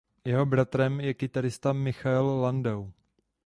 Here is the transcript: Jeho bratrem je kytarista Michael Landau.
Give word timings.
Jeho 0.25 0.45
bratrem 0.45 0.99
je 1.01 1.13
kytarista 1.13 1.73
Michael 1.73 2.39
Landau. 2.41 2.89